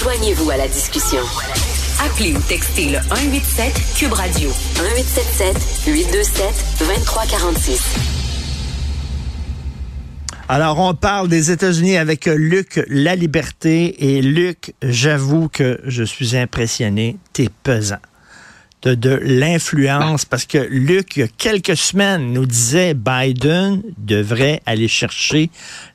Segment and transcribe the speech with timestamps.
[0.00, 1.18] Joignez-vous à la discussion.
[2.04, 6.44] Appelez ou textez le 187 Cube Radio 1877 827
[6.78, 7.82] 2346.
[10.48, 14.16] Alors, on parle des États-Unis avec Luc La Liberté.
[14.16, 17.16] Et Luc, j'avoue que je suis impressionné.
[17.32, 17.98] T'es pesant.
[18.82, 24.86] De, l'influence, parce que Luc, il y a quelques semaines, nous disait Biden devrait aller
[24.86, 25.50] chercher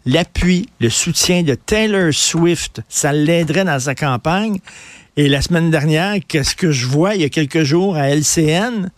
[0.06, 2.82] l'appui, le soutien de Taylor Swift.
[2.90, 4.60] Ça l'aiderait dans sa campagne.
[5.16, 7.16] Et la semaine dernière, qu'est-ce que je vois?
[7.16, 8.90] Il y a quelques jours à LCN?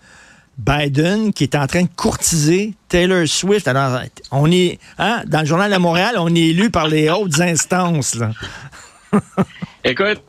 [0.57, 3.67] Biden qui est en train de courtiser Taylor Swift.
[3.67, 3.99] Alors,
[4.31, 8.17] on est, hein, dans le journal de Montréal, on est élu par les hautes instances.
[9.87, 10.23] Écoute,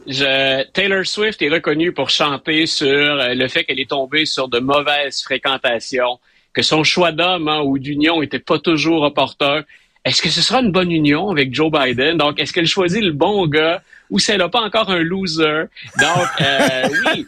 [0.74, 4.58] Taylor Swift est reconnue pour chanter sur euh, le fait qu'elle est tombée sur de
[4.58, 6.18] mauvaises fréquentations,
[6.52, 9.64] que son choix d'homme hein, ou d'union était pas toujours opportun.
[10.04, 12.18] Est-ce que ce sera une bonne union avec Joe Biden?
[12.18, 15.64] Donc, est-ce qu'elle choisit le bon gars ou si elle n'a pas encore un loser?
[16.00, 17.26] Donc, euh, oui,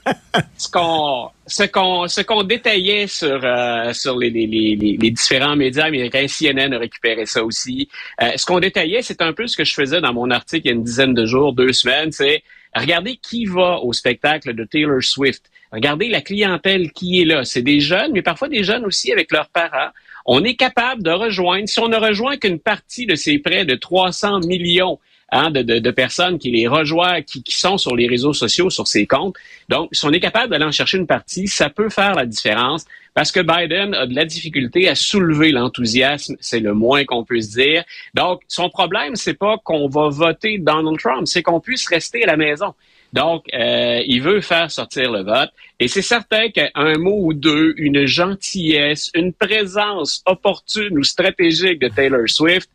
[0.57, 5.57] ce qu'on ce qu'on ce qu'on détaillait sur euh, sur les, les, les, les, différents
[5.57, 7.89] médias américains, CNN a récupéré ça aussi.
[8.23, 10.71] Euh, ce qu'on détaillait, c'est un peu ce que je faisais dans mon article il
[10.71, 12.43] y a une dizaine de jours, deux semaines, c'est
[12.75, 15.51] regardez qui va au spectacle de Taylor Swift.
[15.73, 17.45] Regardez la clientèle qui est là.
[17.45, 19.91] C'est des jeunes, mais parfois des jeunes aussi avec leurs parents
[20.31, 23.75] on est capable de rejoindre, si on ne rejoint qu'une partie de ces près de
[23.75, 28.87] 300 millions hein, de, personnes qui les rejoignent, qui, sont sur les réseaux sociaux, sur
[28.87, 29.37] ces comptes.
[29.69, 32.85] Donc, si on est capable d'aller en chercher une partie, ça peut faire la différence
[33.15, 37.51] parce que Biden a de la difficulté à soulever l'enthousiasme, c'est le moins qu'on puisse
[37.51, 37.85] dire.
[38.15, 42.27] Donc, son problème, c'est pas qu'on va voter Donald Trump, c'est qu'on puisse rester à
[42.27, 42.75] la maison.
[43.13, 45.51] Donc, euh, il veut faire sortir le vote.
[45.81, 51.89] Et c'est certain qu'un mot ou deux, une gentillesse, une présence opportune ou stratégique de
[51.89, 52.71] Taylor Swift,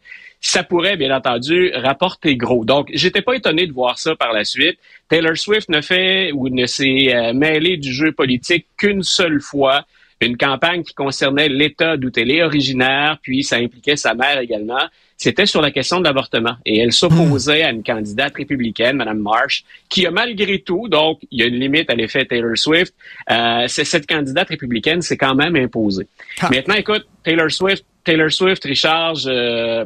[0.46, 2.66] ça pourrait, bien entendu, rapporter gros.
[2.66, 4.78] Donc, j'étais pas étonné de voir ça par la suite.
[5.08, 9.86] Taylor Swift ne fait ou ne s'est euh, mêlé du jeu politique qu'une seule fois
[10.26, 14.86] une campagne qui concernait l'État d'où elle est originaire, puis ça impliquait sa mère également.
[15.18, 16.56] C'était sur la question de l'avortement.
[16.66, 21.40] Et elle s'opposait à une candidate républicaine, Mme Marsh, qui a malgré tout, donc il
[21.40, 22.94] y a une limite à l'effet Taylor Swift,
[23.30, 26.08] euh, cette candidate républicaine s'est quand même imposée.
[26.40, 26.50] Ah.
[26.50, 29.86] Maintenant, écoute, Taylor Swift, Taylor Swift, Richard, je,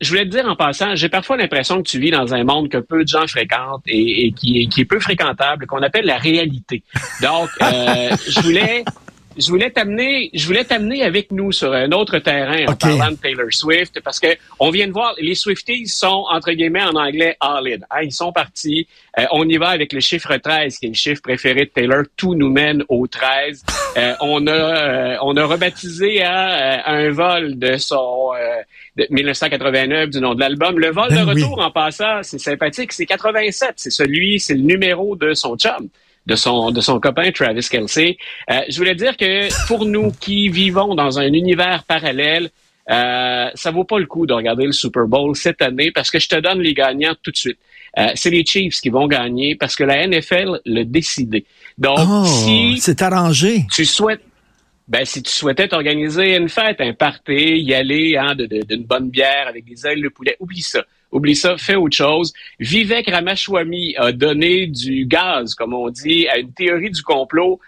[0.00, 2.68] je voulais te dire en passant, j'ai parfois l'impression que tu vis dans un monde
[2.68, 6.82] que peu de gens fréquentent et, qui, qui, est, peu fréquentable, qu'on appelle la réalité.
[7.22, 8.84] Donc, euh, je voulais
[9.38, 13.16] je voulais t'amener, je voulais t'amener avec nous sur un autre terrain en parlant de
[13.16, 17.36] Taylor Swift parce que on vient de voir, les Swifties sont entre guillemets en anglais
[17.40, 17.78] all in.
[17.90, 18.86] Hein, ils sont partis.
[19.18, 22.04] Euh, on y va avec le chiffre 13 qui est le chiffre préféré de Taylor.
[22.16, 23.64] Tout nous mène au 13.
[23.96, 28.32] Euh, on a, euh, on a rebaptisé à, un vol de son
[28.96, 30.78] de 1989 du nom de l'album.
[30.78, 32.92] Le vol ben de retour en passant, c'est sympathique.
[32.92, 33.74] C'est 87.
[33.76, 35.88] C'est celui, c'est le numéro de son chum
[36.26, 38.16] de son, de son copain Travis Kelsey.
[38.50, 42.50] Euh, je voulais dire que pour nous qui vivons dans un univers parallèle,
[42.90, 46.18] euh, ça vaut pas le coup de regarder le Super Bowl cette année parce que
[46.18, 47.58] je te donne les gagnants tout de suite.
[47.98, 51.46] Euh, c'est les Chiefs qui vont gagner parce que la NFL l'a décidé.
[51.78, 53.64] Donc, oh, si c'est arrangé.
[53.72, 54.20] Tu souhaites
[54.88, 59.48] ben, si tu souhaitais t'organiser une fête, un party, y aller hein, d'une bonne bière
[59.48, 60.84] avec des ailes de poulet, oublie ça.
[61.12, 62.32] Oublie ça, fais autre chose.
[62.58, 67.60] Vivek Ramaswamy a donné du gaz, comme on dit, à une théorie du complot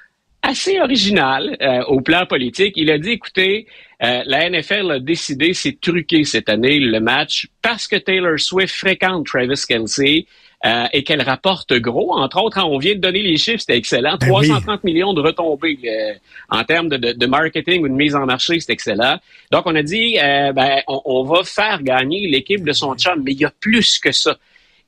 [0.42, 2.74] assez originale euh, au plan politique.
[2.76, 3.66] Il a dit, écoutez,
[4.02, 8.74] euh, la NFL a décidé, c'est truqué cette année le match parce que Taylor Swift
[8.74, 10.26] fréquente Travis Kelsey.
[10.66, 12.18] Euh, et qu'elle rapporte gros.
[12.18, 14.18] Entre autres, hein, on vient de donner les chiffres, c'était excellent.
[14.18, 16.14] 330 ben millions de retombées euh,
[16.48, 19.20] en termes de, de, marketing ou de mise en marché, c'est excellent.
[19.52, 23.22] Donc, on a dit, euh, ben, on, on, va faire gagner l'équipe de son chum,
[23.24, 24.36] mais il y a plus que ça.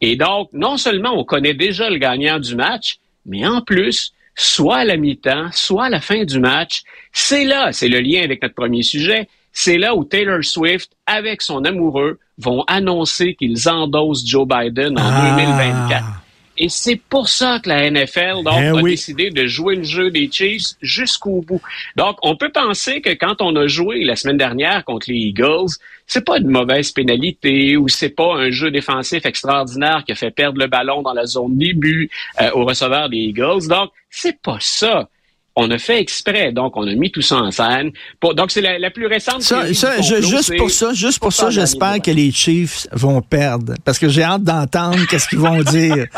[0.00, 4.78] Et donc, non seulement on connaît déjà le gagnant du match, mais en plus, soit
[4.78, 6.82] à la mi-temps, soit à la fin du match,
[7.12, 11.42] c'est là, c'est le lien avec notre premier sujet, c'est là où Taylor Swift, avec
[11.42, 15.90] son amoureux, vont annoncer qu'ils endossent Joe Biden en 2024.
[15.92, 16.20] Ah.
[16.62, 20.10] Et c'est pour ça que la NFL donc, eh a décidé de jouer le jeu
[20.10, 21.62] des Chiefs jusqu'au bout.
[21.96, 25.70] Donc, on peut penser que quand on a joué la semaine dernière contre les Eagles,
[26.06, 30.30] c'est pas une mauvaise pénalité ou c'est pas un jeu défensif extraordinaire qui a fait
[30.30, 32.10] perdre le ballon dans la zone début
[32.42, 33.66] euh, au receveur des Eagles.
[33.66, 35.08] Donc, c'est pas ça
[35.56, 37.90] on a fait exprès, donc on a mis tout ça en scène.
[38.22, 39.42] donc c'est la, plus récente.
[39.42, 44.08] Ça, juste pour ça, juste pour ça, j'espère que les Chiefs vont perdre, parce que
[44.08, 46.06] j'ai hâte d'entendre qu'est-ce qu'ils vont dire.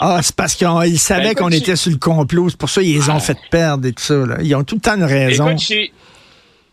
[0.00, 2.96] Ah, c'est parce qu'ils savaient ben, qu'on était sur le complot, c'est pour ça qu'ils
[2.96, 4.24] les ont fait perdre et tout ça.
[4.42, 5.54] Ils ont tout le temps une raison.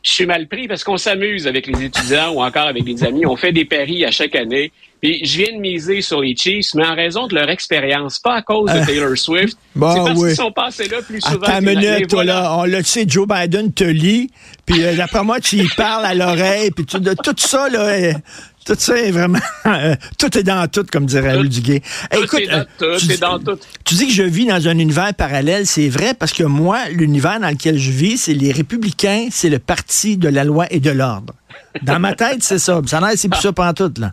[0.04, 3.26] Je suis mal pris parce qu'on s'amuse avec les étudiants ou encore avec des amis.
[3.26, 4.72] On fait des paris à chaque année.
[5.02, 8.36] Puis je viens de miser sur les Chiefs, mais en raison de leur expérience, pas
[8.36, 9.58] à cause de euh, Taylor Swift.
[9.74, 10.28] Bon, c'est parce oui.
[10.28, 11.44] qu'ils sont passés là plus souvent.
[11.44, 12.58] Attends une minute, toi, là.
[12.58, 14.30] On le sait, Joe Biden te lit,
[14.66, 18.14] puis euh, d'après moi, tu y parles à l'oreille, puis tout, de, tout ça, là,
[18.66, 19.40] tout ça est vraiment.
[20.18, 21.82] tout est dans tout, comme dirait Raoul Duguay.
[22.12, 23.60] écoute, dans tout, tu, dans tout.
[23.86, 27.40] tu dis que je vis dans un univers parallèle, c'est vrai, parce que moi, l'univers
[27.40, 30.92] dans lequel je vis, c'est les républicains, c'est le parti de la loi et de
[30.92, 31.34] l'ordre.
[31.82, 32.82] Dans ma tête, c'est ça.
[32.86, 34.12] Ça n'a c'est plus ça pendant tout, là.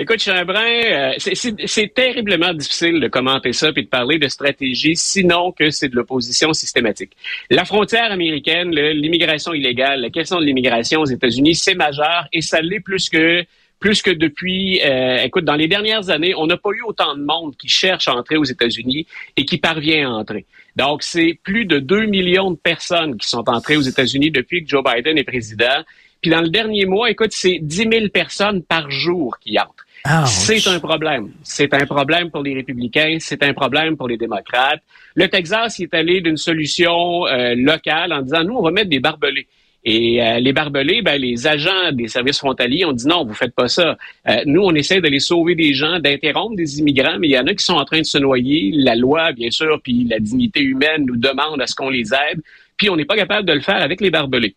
[0.00, 5.50] Écoute, Chambrin, euh, c'est terriblement difficile de commenter ça puis de parler de stratégie, sinon
[5.50, 7.16] que c'est de l'opposition systématique.
[7.50, 12.60] La frontière américaine, l'immigration illégale, la question de l'immigration aux États-Unis, c'est majeur et ça
[12.60, 13.44] l'est plus que
[13.80, 17.22] plus que depuis, euh, écoute, dans les dernières années, on n'a pas eu autant de
[17.22, 19.06] monde qui cherche à entrer aux États-Unis
[19.36, 20.46] et qui parvient à entrer.
[20.76, 24.68] Donc, c'est plus de 2 millions de personnes qui sont entrées aux États-Unis depuis que
[24.68, 25.84] Joe Biden est président.
[26.20, 29.86] Puis dans le dernier mois, écoute, c'est 10 000 personnes par jour qui entrent.
[30.26, 31.30] C'est un problème.
[31.42, 34.82] C'est un problème pour les républicains, c'est un problème pour les démocrates.
[35.14, 39.00] Le Texas est allé d'une solution euh, locale en disant, nous, on va mettre des
[39.00, 39.46] barbelés.
[39.84, 43.54] Et euh, les barbelés, ben, les agents des services frontaliers ont dit non, vous faites
[43.54, 43.96] pas ça.
[44.28, 47.46] Euh, nous, on essaie d'aller sauver des gens, d'interrompre des immigrants, mais il y en
[47.46, 48.72] a qui sont en train de se noyer.
[48.74, 52.40] La loi, bien sûr, puis la dignité humaine nous demande à ce qu'on les aide.
[52.76, 54.56] Puis on n'est pas capable de le faire avec les barbelés.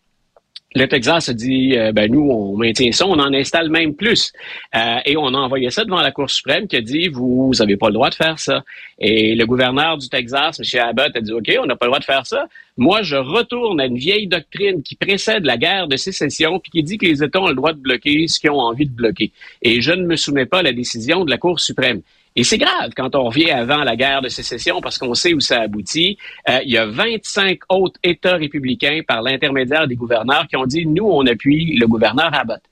[0.74, 4.32] Le Texas a dit, euh, ben nous, on maintient ça, on en installe même plus.
[4.74, 7.76] Euh, et on a envoyé ça devant la Cour suprême qui a dit, vous n'avez
[7.76, 8.64] pas le droit de faire ça.
[8.98, 10.80] Et le gouverneur du Texas, M.
[10.80, 12.46] Abbott, a dit, OK, on n'a pas le droit de faire ça.
[12.76, 16.82] Moi, je retourne à une vieille doctrine qui précède la guerre de sécession, puis qui
[16.82, 19.30] dit que les États ont le droit de bloquer ce qu'ils ont envie de bloquer.
[19.60, 22.00] Et je ne me soumets pas à la décision de la Cour suprême.
[22.34, 25.40] Et c'est grave quand on revient avant la guerre de sécession parce qu'on sait où
[25.40, 26.16] ça aboutit.
[26.48, 30.86] Euh, il y a 25 autres États républicains par l'intermédiaire des gouverneurs qui ont dit,
[30.86, 32.62] nous, on appuie le gouverneur Abbott.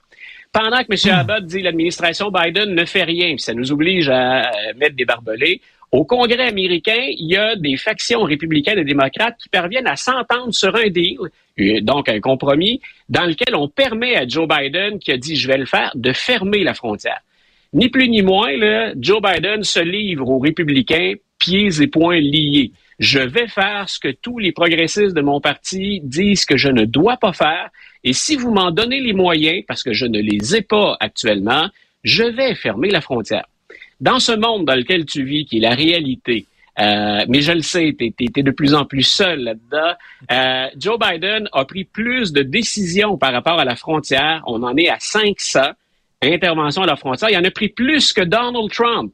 [0.52, 1.14] Pendant que M.
[1.14, 1.18] Hmm.
[1.20, 5.60] Abbott dit l'administration Biden ne fait rien, ça nous oblige à mettre des barbelés,
[5.92, 10.54] au Congrès américain, il y a des factions républicaines et démocrates qui parviennent à s'entendre
[10.54, 11.18] sur un deal,
[11.58, 15.48] euh, donc un compromis, dans lequel on permet à Joe Biden, qui a dit je
[15.48, 17.20] vais le faire, de fermer la frontière.
[17.72, 22.72] Ni plus ni moins, là, Joe Biden se livre aux républicains pieds et poings liés.
[22.98, 26.84] Je vais faire ce que tous les progressistes de mon parti disent que je ne
[26.84, 27.70] dois pas faire.
[28.04, 31.68] Et si vous m'en donnez les moyens, parce que je ne les ai pas actuellement,
[32.04, 33.46] je vais fermer la frontière.
[34.00, 36.46] Dans ce monde dans lequel tu vis, qui est la réalité,
[36.78, 39.92] euh, mais je le sais, tu es, de plus en plus seul là-dedans.
[40.30, 44.42] Euh, Joe Biden a pris plus de décisions par rapport à la frontière.
[44.46, 45.60] On en est à 500
[46.22, 47.30] intervention à la frontière.
[47.30, 49.12] Il en a pris plus que Donald Trump.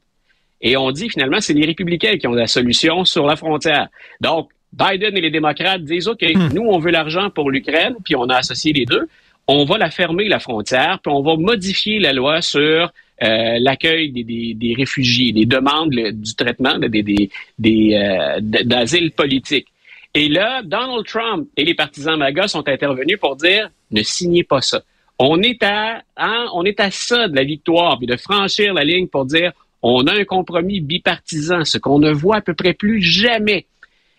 [0.61, 3.87] Et on dit finalement, c'est les républicains qui ont la solution sur la frontière.
[4.21, 6.49] Donc, Biden et les démocrates disent, OK, hmm.
[6.53, 9.07] nous, on veut l'argent pour l'Ukraine, puis on a associé les deux.
[9.47, 12.91] On va la fermer, la frontière, puis on va modifier la loi sur
[13.23, 19.67] euh, l'accueil des, réfugiés, des demandes du traitement des, des, euh, d'asile politique.
[20.13, 24.61] Et là, Donald Trump et les partisans MAGA sont intervenus pour dire, ne signez pas
[24.61, 24.81] ça.
[25.19, 28.83] On est à, hein, on est à ça de la victoire, puis de franchir la
[28.83, 32.73] ligne pour dire on a un compromis bipartisan, ce qu'on ne voit à peu près
[32.73, 33.65] plus jamais.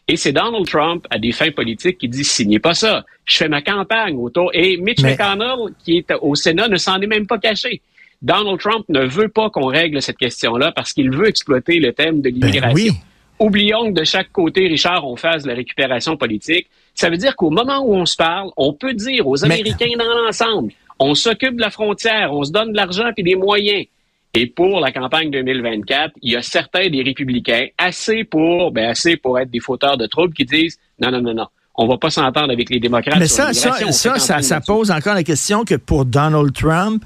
[0.06, 3.04] Et c'est Donald Trump, à des fins politiques, qui dit signez pas ça.
[3.26, 4.50] Je fais ma campagne autour.
[4.54, 7.82] Et Mitch McConnell, qui est au Sénat, ne s'en est même pas caché.
[8.22, 12.22] Donald Trump ne veut pas qu'on règle cette question-là parce qu'il veut exploiter le thème
[12.22, 12.94] de ben l'immigration.
[13.38, 16.66] Oublions que de chaque côté, Richard, on fasse la récupération politique.
[16.94, 20.24] Ça veut dire qu'au moment où on se parle, on peut dire aux Américains dans
[20.24, 23.86] l'ensemble, on s'occupe de la frontière, on se donne de l'argent et des moyens.
[24.34, 29.16] Et pour la campagne 2024, il y a certains des républicains assez pour, ben assez
[29.16, 31.46] pour être des fauteurs de troubles qui disent non, non, non, non.
[31.80, 33.18] On va pas s'entendre avec les démocrates.
[33.18, 37.04] Mais ça, ça, ça, ça, pose encore la question que pour Donald Trump,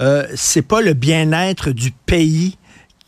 [0.00, 2.56] euh, c'est pas le bien-être du pays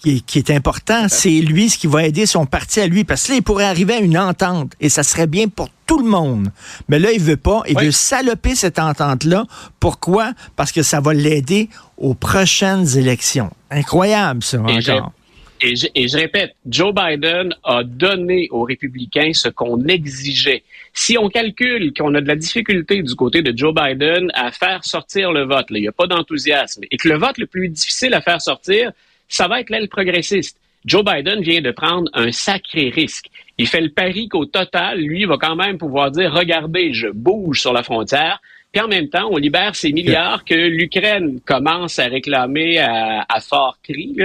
[0.04, 1.08] qui est, important.
[1.08, 3.04] C'est lui ce qui va aider son parti à lui.
[3.04, 5.99] Parce que là, il pourrait arriver à une entente et ça serait bien pour tout
[5.99, 6.50] le monde.
[6.88, 7.62] Mais là, il veut pas.
[7.68, 9.44] Il veut saloper cette entente-là.
[9.80, 10.32] Pourquoi?
[10.56, 13.50] Parce que ça va l'aider aux prochaines élections.
[13.70, 15.12] Incroyable, ça, et encore.
[15.61, 20.62] Et, je, et je répète, Joe Biden a donné aux républicains ce qu'on exigeait.
[20.92, 24.84] Si on calcule qu'on a de la difficulté du côté de Joe Biden à faire
[24.84, 28.14] sortir le vote, il n'y a pas d'enthousiasme, et que le vote le plus difficile
[28.14, 28.92] à faire sortir,
[29.35, 30.61] ça va être l'aile progressiste.
[30.85, 33.26] Joe Biden vient de prendre un sacré risque.
[33.59, 37.61] Il fait le pari qu'au total, lui, va quand même pouvoir dire, regardez, je bouge
[37.61, 42.07] sur la frontière, puis en même temps, on libère ces milliards que l'Ukraine commence à
[42.07, 44.17] réclamer à, fort cri.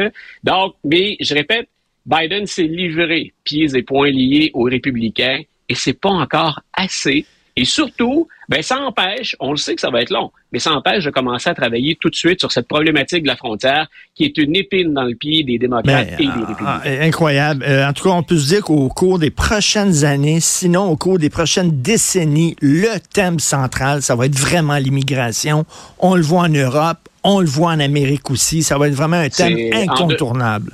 [0.44, 1.70] Donc, mais je répète,
[2.06, 7.26] Biden s'est livré, pieds et poings liés aux républicains, et c'est pas encore assez
[7.60, 10.72] Et surtout, ben, ça empêche, on le sait que ça va être long, mais ça
[10.72, 14.24] empêche de commencer à travailler tout de suite sur cette problématique de la frontière qui
[14.24, 16.64] est une épine dans le pied des démocrates et des républicains.
[16.66, 17.66] Ah, incroyable.
[17.68, 20.96] Euh, en tout cas, on peut se dire qu'au cours des prochaines années, sinon au
[20.96, 25.66] cours des prochaines décennies, le thème central, ça va être vraiment l'immigration.
[26.00, 28.64] On le voit en Europe, on le voit en Amérique aussi.
[28.64, 30.72] Ça va être vraiment un thème incontournable.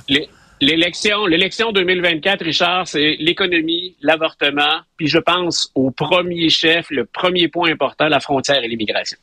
[0.60, 7.48] L'élection, l'élection 2024, Richard, c'est l'économie, l'avortement, puis je pense au premier chef, le premier
[7.48, 9.18] point important, la frontière et l'immigration.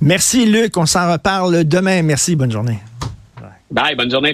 [0.00, 2.02] Merci Luc, on s'en reparle demain.
[2.02, 2.78] Merci, bonne journée.
[3.70, 4.32] Bye, bonne journée.